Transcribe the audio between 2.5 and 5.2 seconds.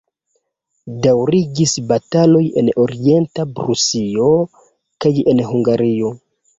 en Orienta Prusio kaj